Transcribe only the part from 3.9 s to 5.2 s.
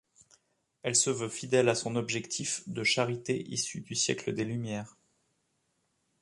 siècle des Lumières.